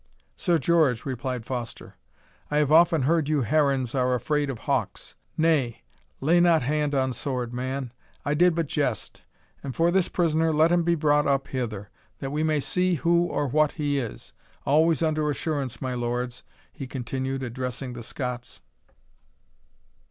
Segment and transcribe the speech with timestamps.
[0.35, 1.93] "Sir George," replied Foster,
[2.49, 5.83] "I have often heard you herons are afraid of hawks Nay,
[6.19, 7.93] lay not hand on sword, man
[8.25, 9.21] I did but jest;
[9.61, 13.25] and for this prisoner, let him be brought up hither, that we may see who
[13.27, 14.33] or what he is
[14.65, 16.41] always under assurance, my Lords,"
[16.73, 18.59] he continued, addressing the Scots.